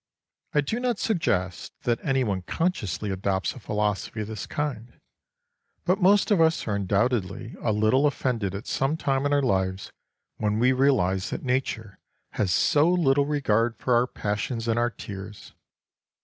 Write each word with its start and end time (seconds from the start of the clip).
I 0.55 0.61
do 0.61 0.79
not 0.79 0.97
suggest 0.97 1.73
that 1.83 2.03
anyone 2.03 2.41
consciously 2.41 3.11
adopts 3.11 3.53
a 3.53 3.59
philosophy 3.59 4.21
of 4.21 4.29
this 4.29 4.47
kind. 4.47 4.99
But 5.85 6.01
most 6.01 6.31
of 6.31 6.41
us 6.41 6.67
are 6.67 6.73
undoubtedly 6.73 7.55
a 7.61 7.71
little 7.71 8.07
offended 8.07 8.55
at 8.55 8.65
some 8.65 8.97
time 8.97 9.27
in 9.27 9.31
our 9.33 9.43
lives 9.43 9.91
when 10.37 10.57
we 10.57 10.71
realise 10.71 11.29
that 11.29 11.43
Nature 11.43 11.99
has 12.31 12.51
so 12.51 12.89
little 12.89 13.27
regard 13.27 13.77
for 13.77 13.93
our 13.93 14.07
passions 14.07 14.67
and 14.67 14.79
our 14.79 14.89
tears. 14.89 15.53